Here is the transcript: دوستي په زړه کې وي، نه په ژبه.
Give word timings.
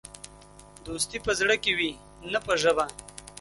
دوستي 0.85 1.17
په 1.25 1.31
زړه 1.39 1.55
کې 1.63 1.71
وي، 1.77 1.91
نه 2.31 2.39
په 2.45 2.53
ژبه. 2.61 2.85